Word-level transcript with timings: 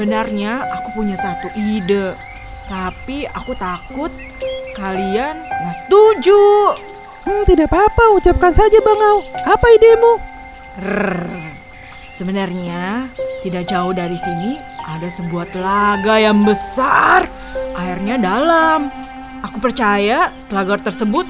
Sebenarnya 0.00 0.64
aku 0.64 1.04
punya 1.04 1.12
satu 1.12 1.52
ide, 1.60 2.16
tapi 2.72 3.28
aku 3.36 3.52
takut 3.52 4.08
kalian 4.72 5.36
nggak 5.36 5.76
setuju. 5.76 6.72
Hmm, 7.28 7.44
tidak 7.44 7.68
apa-apa, 7.68 8.16
ucapkan 8.16 8.48
saja 8.48 8.80
Bang 8.80 8.96
Au. 8.96 9.20
Apa 9.44 9.66
idemu? 9.76 10.12
Rrrr. 10.80 11.52
Sebenarnya 12.16 13.12
tidak 13.44 13.68
jauh 13.68 13.92
dari 13.92 14.16
sini 14.16 14.56
ada 14.88 15.04
sebuah 15.04 15.52
telaga 15.52 16.16
yang 16.16 16.48
besar, 16.48 17.28
airnya 17.76 18.16
dalam. 18.16 18.88
Aku 19.44 19.60
percaya 19.60 20.32
telaga 20.48 20.80
tersebut 20.80 21.28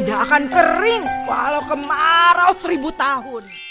tidak 0.00 0.18
akan 0.24 0.48
kering 0.48 1.04
walau 1.28 1.60
kemarau 1.68 2.56
seribu 2.56 2.88
tahun. 2.88 3.67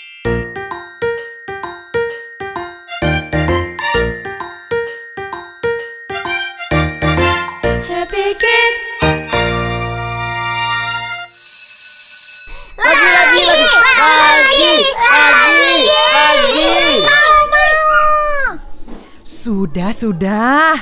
Sudah, 19.77 19.94
sudah. 19.94 20.73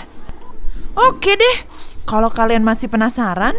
Oke 0.96 1.36
deh, 1.36 1.58
kalau 2.08 2.32
kalian 2.32 2.64
masih 2.64 2.88
penasaran, 2.88 3.52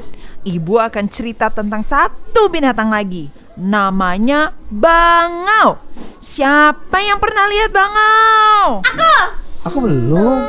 Ibu 0.49 0.81
akan 0.81 1.13
cerita 1.13 1.53
tentang 1.53 1.85
satu 1.85 2.49
binatang 2.49 2.89
lagi. 2.89 3.29
Namanya 3.61 4.57
bangau. 4.73 5.77
Siapa 6.25 7.05
yang 7.05 7.21
pernah 7.21 7.53
lihat 7.53 7.69
bangau? 7.69 8.81
Aku 9.69 9.85
belum. 9.85 10.41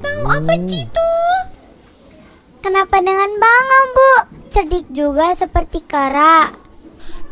Tahu 0.00 0.22
apa 0.32 0.56
itu? 0.64 1.12
Kenapa 2.64 3.04
dengan 3.04 3.36
bangau, 3.36 3.82
Bu? 3.92 4.12
Cerdik 4.48 4.88
juga 4.96 5.36
seperti 5.36 5.84
Kara. 5.84 6.56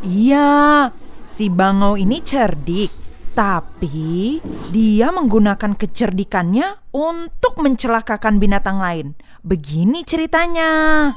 Iya, 0.04 0.92
si 1.24 1.48
bangau 1.48 1.96
ini 1.96 2.20
cerdik. 2.20 3.01
Tapi 3.32 4.44
dia 4.68 5.08
menggunakan 5.08 5.72
kecerdikannya 5.72 6.92
untuk 6.92 7.64
mencelakakan 7.64 8.36
binatang 8.36 8.76
lain. 8.76 9.16
Begini 9.40 10.04
ceritanya. 10.04 11.12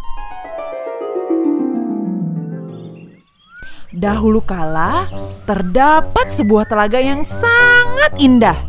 Dahulu 3.95 4.39
kala 4.44 5.07
terdapat 5.44 6.27
sebuah 6.31 6.67
telaga 6.72 7.03
yang 7.03 7.23
sangat 7.27 8.16
indah. 8.19 8.59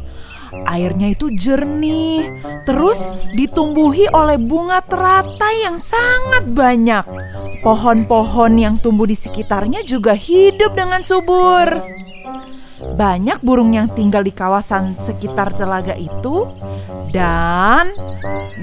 Airnya 0.67 1.15
itu 1.15 1.31
jernih, 1.31 2.31
terus 2.67 3.15
ditumbuhi 3.35 4.11
oleh 4.11 4.39
bunga 4.39 4.83
teratai 4.83 5.67
yang 5.67 5.79
sangat 5.79 6.51
banyak. 6.51 7.05
Pohon-pohon 7.63 8.59
yang 8.59 8.75
tumbuh 8.79 9.07
di 9.07 9.15
sekitarnya 9.15 9.87
juga 9.87 10.15
hidup 10.15 10.75
dengan 10.75 11.03
subur. 11.03 11.96
Banyak 12.97 13.45
burung 13.45 13.77
yang 13.77 13.93
tinggal 13.93 14.25
di 14.25 14.33
kawasan 14.33 14.97
sekitar 14.97 15.53
telaga 15.53 15.93
itu, 16.01 16.49
dan 17.13 17.93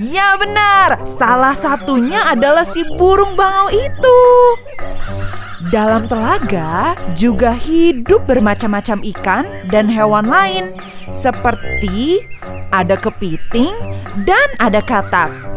ya 0.02 0.34
benar, 0.42 1.06
salah 1.06 1.54
satunya 1.54 2.34
adalah 2.34 2.66
si 2.66 2.82
burung 2.98 3.38
bangau 3.38 3.70
itu. 3.70 4.20
Dalam 5.70 6.10
telaga 6.10 6.98
juga 7.14 7.54
hidup 7.54 8.26
bermacam-macam 8.26 9.06
ikan 9.14 9.46
dan 9.70 9.86
hewan 9.86 10.26
lain, 10.26 10.74
seperti 11.14 12.26
ada 12.74 12.98
kepiting 12.98 13.70
dan 14.26 14.48
ada 14.58 14.82
katak. 14.82 15.53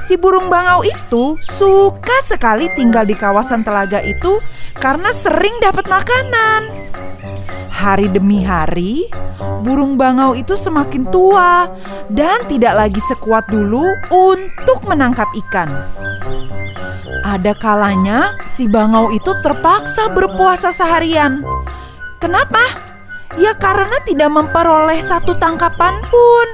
Si 0.00 0.20
burung 0.20 0.52
bangau 0.52 0.84
itu 0.84 1.40
suka 1.40 2.18
sekali 2.26 2.68
tinggal 2.76 3.08
di 3.08 3.16
kawasan 3.16 3.64
telaga 3.64 4.04
itu 4.04 4.38
karena 4.76 5.10
sering 5.14 5.54
dapat 5.64 5.88
makanan. 5.88 6.62
Hari 7.74 8.12
demi 8.12 8.40
hari, 8.44 9.08
burung 9.64 9.96
bangau 9.96 10.32
itu 10.36 10.54
semakin 10.56 11.08
tua 11.08 11.68
dan 12.12 12.44
tidak 12.48 12.74
lagi 12.76 13.00
sekuat 13.08 13.48
dulu 13.50 13.84
untuk 14.12 14.84
menangkap 14.88 15.28
ikan. 15.48 15.68
Ada 17.24 17.56
kalanya 17.56 18.36
si 18.44 18.68
bangau 18.68 19.08
itu 19.08 19.32
terpaksa 19.40 20.12
berpuasa 20.12 20.70
seharian. 20.70 21.40
Kenapa? 22.20 22.60
Ya 23.40 23.56
karena 23.58 23.98
tidak 24.06 24.30
memperoleh 24.30 25.00
satu 25.02 25.34
tangkapan 25.34 25.98
pun. 26.06 26.48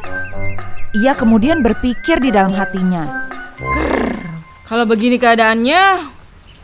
Ia 0.91 1.15
kemudian 1.15 1.63
berpikir 1.63 2.19
di 2.19 2.35
dalam 2.35 2.51
hatinya. 2.59 3.31
Kalau 4.67 4.87
begini 4.91 5.23
keadaannya, 5.23 5.83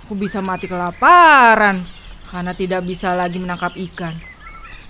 aku 0.02 0.18
bisa 0.18 0.42
mati 0.42 0.66
kelaparan 0.66 1.78
karena 2.26 2.50
tidak 2.50 2.82
bisa 2.82 3.14
lagi 3.14 3.38
menangkap 3.38 3.70
ikan. 3.78 4.14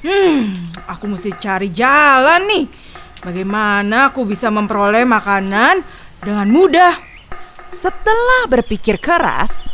Hmm, 0.00 0.72
aku 0.88 1.04
mesti 1.12 1.36
cari 1.36 1.68
jalan 1.68 2.48
nih. 2.48 2.64
Bagaimana 3.20 4.08
aku 4.08 4.24
bisa 4.24 4.48
memperoleh 4.48 5.04
makanan 5.04 5.84
dengan 6.24 6.48
mudah? 6.48 6.96
Setelah 7.68 8.48
berpikir 8.48 8.96
keras, 8.96 9.68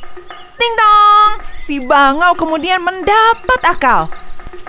ting 0.58 0.72
dong, 0.74 1.30
si 1.54 1.78
bangau 1.78 2.34
kemudian 2.34 2.82
mendapat 2.82 3.60
akal. 3.62 4.10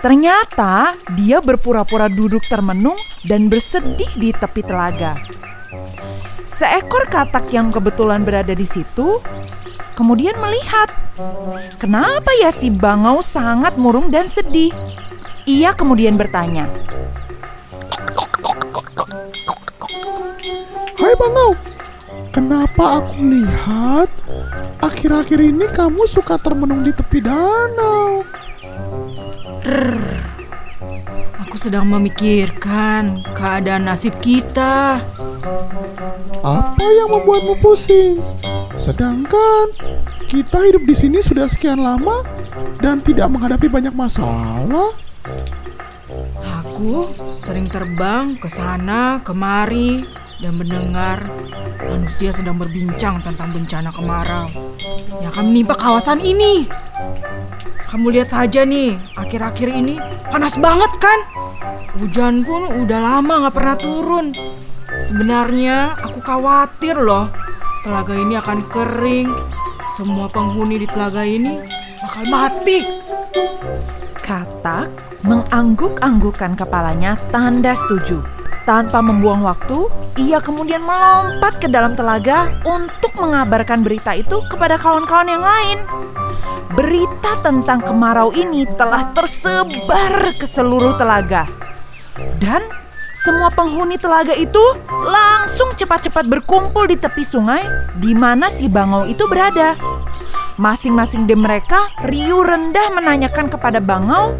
Ternyata 0.03 0.99
dia 1.15 1.39
berpura-pura 1.39 2.11
duduk 2.11 2.43
termenung 2.51 2.99
dan 3.23 3.47
bersedih 3.47 4.11
di 4.19 4.35
tepi 4.35 4.59
telaga. 4.59 5.15
Seekor 6.43 7.07
katak 7.07 7.47
yang 7.55 7.71
kebetulan 7.71 8.27
berada 8.27 8.51
di 8.51 8.67
situ 8.67 9.23
kemudian 9.95 10.35
melihat, 10.43 10.91
kenapa 11.79 12.35
ya 12.35 12.51
si 12.51 12.67
bangau 12.67 13.23
sangat 13.23 13.79
murung 13.79 14.11
dan 14.11 14.27
sedih. 14.27 14.75
Ia 15.47 15.71
kemudian 15.71 16.19
bertanya, 16.19 16.67
Hai 20.99 21.15
Bangau, 21.19 21.51
kenapa 22.31 23.03
aku 23.03 23.23
lihat 23.27 24.07
akhir-akhir 24.83 25.39
ini 25.39 25.67
kamu 25.71 26.07
suka 26.07 26.39
termenung 26.39 26.83
di 26.83 26.91
tepi 26.91 27.23
danau? 27.23 28.23
Aku 31.47 31.55
sedang 31.55 31.87
memikirkan 31.87 33.23
keadaan 33.31 33.87
nasib 33.87 34.11
kita. 34.19 34.99
Apa 36.43 36.83
yang 36.83 37.07
membuatmu 37.07 37.55
pusing? 37.63 38.19
Sedangkan 38.75 39.71
kita 40.27 40.67
hidup 40.67 40.83
di 40.83 40.91
sini 40.91 41.23
sudah 41.23 41.47
sekian 41.47 41.79
lama 41.79 42.27
dan 42.83 42.99
tidak 42.99 43.31
menghadapi 43.31 43.71
banyak 43.71 43.95
masalah. 43.95 44.91
Aku 46.59 47.15
sering 47.39 47.63
terbang 47.63 48.35
ke 48.35 48.51
sana 48.51 49.23
kemari 49.23 50.03
dan 50.43 50.59
mendengar 50.59 51.23
manusia 51.87 52.35
sedang 52.35 52.59
berbincang 52.59 53.23
tentang 53.23 53.55
bencana 53.55 53.95
kemarau 53.95 54.51
yang 55.23 55.31
akan 55.31 55.45
menimpa 55.55 55.79
kawasan 55.79 56.19
ini. 56.19 56.67
Kamu 57.93 58.09
lihat 58.09 58.33
saja 58.33 58.65
nih, 58.65 58.97
akhir-akhir 59.13 59.69
ini 59.69 60.01
panas 60.33 60.57
banget 60.57 60.89
kan? 60.97 61.19
Hujan 62.01 62.41
pun 62.41 62.65
udah 62.65 62.97
lama 62.97 63.45
nggak 63.45 63.53
pernah 63.53 63.77
turun. 63.77 64.33
Sebenarnya 64.97 65.93
aku 66.01 66.17
khawatir 66.25 66.97
loh, 66.97 67.29
telaga 67.85 68.17
ini 68.17 68.33
akan 68.33 68.65
kering. 68.73 69.29
Semua 69.93 70.25
penghuni 70.25 70.81
di 70.81 70.89
telaga 70.89 71.21
ini 71.21 71.61
bakal 72.01 72.25
mati. 72.33 72.81
Katak 74.25 74.89
mengangguk-anggukkan 75.21 76.57
kepalanya 76.57 77.13
tanda 77.29 77.77
setuju. 77.77 78.25
Tanpa 78.65 79.05
membuang 79.05 79.45
waktu, 79.45 79.85
ia 80.17 80.41
kemudian 80.41 80.81
melompat 80.81 81.61
ke 81.61 81.69
dalam 81.69 81.93
telaga 81.93 82.57
untuk 82.65 83.13
mengabarkan 83.21 83.85
berita 83.85 84.17
itu 84.17 84.41
kepada 84.49 84.81
kawan-kawan 84.81 85.29
yang 85.29 85.45
lain. 85.45 85.77
Berita 86.73 87.37
tentang 87.45 87.85
kemarau 87.85 88.33
ini 88.33 88.65
telah 88.77 89.13
tersebar 89.13 90.33
ke 90.37 90.45
seluruh 90.49 90.97
telaga. 90.97 91.45
Dan 92.41 92.61
semua 93.13 93.53
penghuni 93.53 93.95
telaga 94.01 94.33
itu 94.33 94.61
langsung 95.05 95.71
cepat-cepat 95.77 96.25
berkumpul 96.27 96.89
di 96.89 96.97
tepi 96.97 97.21
sungai 97.21 97.63
di 98.01 98.17
mana 98.17 98.49
si 98.49 98.65
bangau 98.65 99.05
itu 99.05 99.29
berada. 99.29 99.77
Masing-masing 100.57 101.25
dari 101.25 101.39
mereka 101.39 101.89
riuh 102.05 102.45
rendah 102.45 102.93
menanyakan 102.93 103.49
kepada 103.49 103.81
bangau 103.81 104.37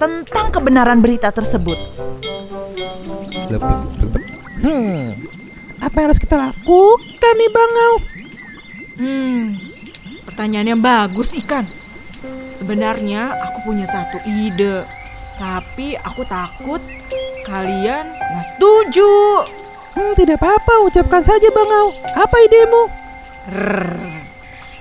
tentang 0.00 0.48
kebenaran 0.48 1.04
berita 1.04 1.28
tersebut. 1.28 1.76
Hmm, 4.60 5.16
apa 5.80 5.96
yang 6.00 6.06
harus 6.12 6.20
kita 6.20 6.36
lakukan 6.36 7.34
nih 7.34 7.50
Bangau? 7.50 7.92
Hmm, 9.00 9.42
pertanyaan 10.40 10.72
yang 10.72 10.80
bagus 10.80 11.36
ikan. 11.44 11.68
Sebenarnya 12.56 13.28
aku 13.44 13.68
punya 13.68 13.84
satu 13.84 14.16
ide, 14.24 14.88
tapi 15.36 16.00
aku 16.00 16.24
takut 16.24 16.80
kalian 17.44 18.08
nggak 18.08 18.46
setuju. 18.56 19.44
Hmm, 19.92 20.16
tidak 20.16 20.40
apa-apa, 20.40 20.88
ucapkan 20.88 21.20
saja 21.20 21.44
Bangau. 21.52 21.92
Apa 22.16 22.36
idemu? 22.40 22.82
Rrrr. 23.52 23.92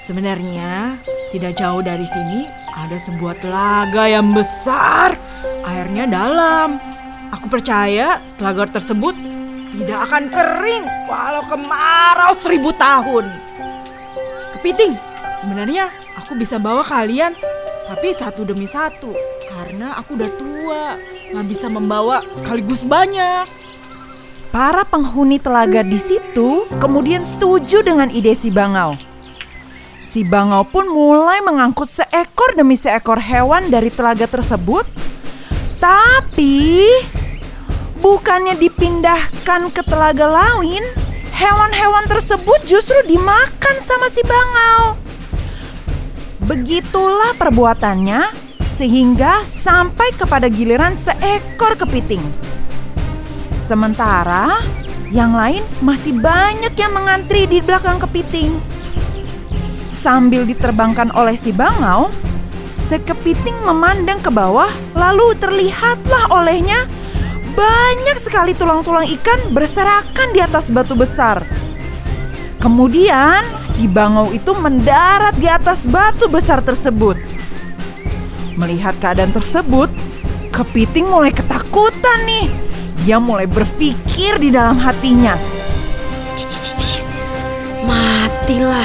Sebenarnya 0.08 0.96
tidak 1.36 1.60
jauh 1.60 1.84
dari 1.84 2.08
sini 2.08 2.48
ada 2.80 2.96
sebuah 2.96 3.36
telaga 3.44 4.08
yang 4.08 4.32
besar, 4.32 5.20
airnya 5.68 6.08
dalam. 6.08 6.80
Aku 7.36 7.52
percaya 7.52 8.24
telaga 8.40 8.80
tersebut 8.80 9.12
tidak 9.76 10.08
akan 10.08 10.24
kering 10.32 10.88
walau 11.12 11.44
kemarau 11.52 12.32
seribu 12.40 12.72
tahun. 12.80 13.28
Kepiting, 14.56 15.09
sebenarnya 15.40 15.88
aku 16.20 16.36
bisa 16.36 16.60
bawa 16.60 16.84
kalian, 16.84 17.32
tapi 17.88 18.12
satu 18.12 18.44
demi 18.44 18.68
satu 18.68 19.16
karena 19.48 19.96
aku 19.98 20.20
udah 20.20 20.32
tua, 20.36 20.84
nggak 21.32 21.48
bisa 21.48 21.68
membawa 21.72 22.22
sekaligus 22.30 22.84
banyak. 22.84 23.48
Para 24.50 24.82
penghuni 24.82 25.38
telaga 25.38 25.86
di 25.86 26.02
situ 26.02 26.66
kemudian 26.82 27.22
setuju 27.24 27.86
dengan 27.86 28.10
ide 28.10 28.34
si 28.34 28.50
Bangau. 28.50 28.98
Si 30.10 30.26
Bangau 30.26 30.66
pun 30.66 30.90
mulai 30.90 31.38
mengangkut 31.46 31.86
seekor 31.86 32.58
demi 32.58 32.74
seekor 32.74 33.22
hewan 33.22 33.70
dari 33.70 33.94
telaga 33.94 34.26
tersebut. 34.26 34.84
Tapi 35.78 36.92
bukannya 38.02 38.58
dipindahkan 38.58 39.70
ke 39.70 39.86
telaga 39.86 40.28
lain, 40.28 40.82
hewan-hewan 41.30 42.04
tersebut 42.10 42.60
justru 42.66 43.00
dimakan 43.06 43.76
sama 43.86 44.10
si 44.12 44.20
Bangau. 44.26 44.99
Begitulah 46.50 47.38
perbuatannya 47.38 48.34
sehingga 48.58 49.46
sampai 49.46 50.10
kepada 50.18 50.50
giliran 50.50 50.98
seekor 50.98 51.78
kepiting. 51.78 52.26
Sementara 53.62 54.58
yang 55.14 55.38
lain 55.38 55.62
masih 55.86 56.18
banyak 56.18 56.74
yang 56.74 56.90
mengantri 56.90 57.46
di 57.46 57.62
belakang 57.62 58.02
kepiting. 58.02 58.58
Sambil 59.94 60.42
diterbangkan 60.42 61.14
oleh 61.14 61.38
si 61.38 61.54
bangau, 61.54 62.10
sekepiting 62.82 63.54
memandang 63.70 64.18
ke 64.18 64.34
bawah 64.34 64.74
lalu 64.98 65.38
terlihatlah 65.38 66.34
olehnya 66.34 66.90
banyak 67.54 68.18
sekali 68.18 68.58
tulang-tulang 68.58 69.06
ikan 69.22 69.54
berserakan 69.54 70.34
di 70.34 70.42
atas 70.42 70.74
batu 70.74 70.98
besar. 70.98 71.46
Kemudian 72.58 73.59
si 73.80 73.88
bangau 73.88 74.36
itu 74.36 74.52
mendarat 74.60 75.40
di 75.40 75.48
atas 75.48 75.88
batu 75.88 76.28
besar 76.28 76.60
tersebut. 76.60 77.16
Melihat 78.60 78.92
keadaan 79.00 79.32
tersebut, 79.32 79.88
kepiting 80.52 81.08
mulai 81.08 81.32
ketakutan 81.32 82.20
nih. 82.28 82.52
Dia 83.08 83.24
mulai 83.24 83.48
berpikir 83.48 84.36
di 84.36 84.52
dalam 84.52 84.76
hatinya. 84.84 85.40
Matilah. 87.88 88.84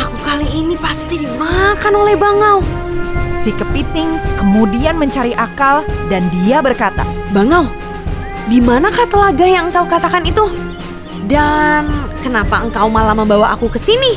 Aku 0.00 0.16
kali 0.24 0.48
ini 0.48 0.80
pasti 0.80 1.20
dimakan 1.20 1.92
oleh 1.92 2.16
bangau. 2.16 2.64
Si 3.44 3.52
kepiting 3.52 4.16
kemudian 4.40 4.96
mencari 4.96 5.36
akal 5.36 5.84
dan 6.08 6.24
dia 6.32 6.64
berkata, 6.64 7.04
Bangau, 7.36 7.68
di 8.48 8.64
manakah 8.64 9.04
telaga 9.12 9.44
yang 9.44 9.68
engkau 9.68 9.84
katakan 9.84 10.24
itu? 10.24 10.48
Dan 11.26 11.90
kenapa 12.22 12.62
engkau 12.62 12.86
malah 12.86 13.10
membawa 13.10 13.58
aku 13.58 13.66
ke 13.66 13.82
sini? 13.82 14.14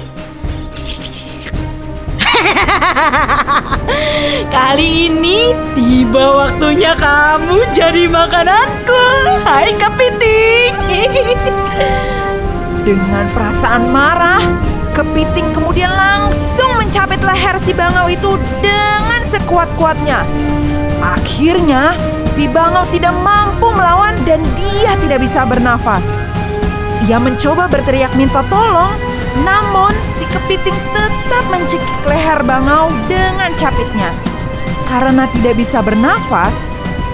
Kali 4.54 5.10
ini 5.10 5.58
tiba 5.74 6.46
waktunya 6.46 6.94
kamu 6.94 7.66
jadi 7.74 8.06
makananku. 8.06 9.02
Hai 9.42 9.74
kepiting. 9.74 10.78
Dengan 12.86 13.26
perasaan 13.34 13.90
marah, 13.90 14.46
kepiting 14.94 15.50
kemudian 15.50 15.90
langsung 15.90 16.78
mencabit 16.78 17.26
leher 17.26 17.58
si 17.58 17.74
bangau 17.74 18.06
itu 18.06 18.38
dengan 18.62 19.22
sekuat-kuatnya. 19.26 20.22
Akhirnya, 21.02 21.98
si 22.38 22.46
bangau 22.46 22.86
tidak 22.94 23.18
mampu 23.26 23.74
melawan 23.74 24.14
dan 24.30 24.46
dia 24.54 24.94
tidak 25.02 25.26
bisa 25.26 25.42
bernafas. 25.46 26.06
Ia 27.10 27.18
mencoba 27.18 27.66
berteriak 27.66 28.14
minta 28.14 28.46
tolong, 28.54 28.94
namun 29.42 29.90
si 30.06 30.30
kepiting 30.30 30.78
tetap 30.94 31.42
mencekik 31.50 32.02
leher 32.06 32.38
bangau 32.46 32.94
dengan 33.10 33.50
capitnya. 33.58 34.14
Karena 34.86 35.26
tidak 35.34 35.58
bisa 35.58 35.82
bernafas, 35.82 36.54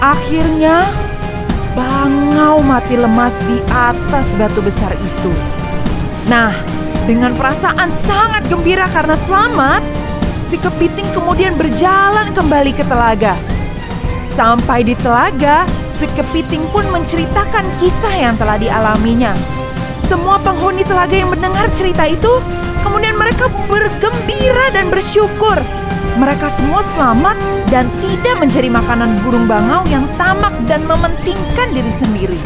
akhirnya 0.04 0.84
bangau 1.72 2.60
mati 2.60 3.00
lemas 3.00 3.40
di 3.48 3.56
atas 3.72 4.36
batu 4.36 4.60
besar 4.60 4.92
itu. 5.00 5.32
Nah, 6.28 6.52
dengan 7.08 7.32
perasaan 7.32 7.88
sangat 7.88 8.44
gembira 8.52 8.92
karena 8.92 9.16
selamat, 9.16 9.80
si 10.44 10.60
kepiting 10.60 11.08
kemudian 11.16 11.56
berjalan 11.56 12.28
kembali 12.36 12.76
ke 12.76 12.84
telaga. 12.84 13.32
Sampai 14.36 14.84
di 14.84 14.92
telaga, 15.00 15.64
si 15.96 16.04
kepiting 16.12 16.68
pun 16.68 16.84
menceritakan 16.92 17.64
kisah 17.80 18.12
yang 18.12 18.36
telah 18.36 18.60
dialaminya. 18.60 19.32
Semua 20.06 20.38
penghuni 20.38 20.86
telaga 20.86 21.18
yang 21.18 21.34
mendengar 21.34 21.66
cerita 21.74 22.06
itu, 22.06 22.38
kemudian 22.86 23.18
mereka 23.18 23.50
bergembira 23.66 24.70
dan 24.70 24.86
bersyukur. 24.86 25.58
Mereka 26.14 26.46
semua 26.46 26.78
selamat 26.94 27.34
dan 27.74 27.90
tidak 27.98 28.38
menjadi 28.38 28.70
makanan 28.70 29.18
burung 29.26 29.50
bangau 29.50 29.82
yang 29.90 30.06
tamak 30.14 30.54
dan 30.70 30.86
mementingkan 30.86 31.74
diri 31.74 31.90
sendiri. 31.90 32.40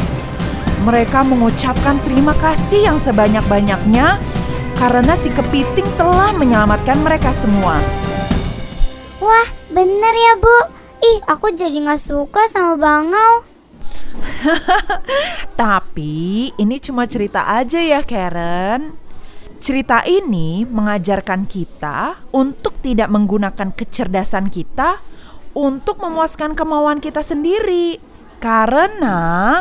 Mereka 0.89 1.21
mengucapkan 1.29 2.01
terima 2.01 2.33
kasih 2.41 2.89
yang 2.89 2.97
sebanyak-banyaknya 2.97 4.17
karena 4.81 5.12
si 5.12 5.29
kepiting 5.29 5.85
telah 6.01 6.33
menyelamatkan 6.33 6.97
mereka 7.05 7.29
semua. 7.37 7.77
Wah, 9.21 9.49
bener 9.69 10.15
ya 10.17 10.35
bu. 10.41 10.59
Ih, 11.05 11.21
aku 11.29 11.53
jadi 11.53 11.77
gak 11.85 12.01
suka 12.01 12.49
sama 12.49 12.81
bangau. 12.81 13.50
Tapi 15.60 16.50
ini 16.56 16.76
cuma 16.81 17.04
cerita 17.06 17.46
aja 17.46 17.81
ya 17.81 18.00
Karen. 18.04 18.96
Cerita 19.60 20.00
ini 20.08 20.64
mengajarkan 20.64 21.44
kita 21.44 22.25
untuk 22.32 22.81
tidak 22.81 23.12
menggunakan 23.12 23.76
kecerdasan 23.76 24.48
kita 24.48 25.04
untuk 25.52 26.00
memuaskan 26.00 26.56
kemauan 26.56 26.98
kita 26.98 27.20
sendiri. 27.20 28.00
Karena 28.40 29.61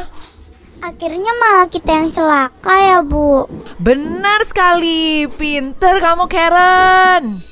Akhirnya 0.79 1.35
malah 1.35 1.67
kita 1.67 1.91
yang 1.91 2.07
celaka 2.15 2.75
ya 2.79 3.03
bu. 3.03 3.51
benar 3.75 4.39
sekali, 4.47 5.27
pinter 5.27 5.99
kamu 5.99 6.31
Karen. 6.31 7.48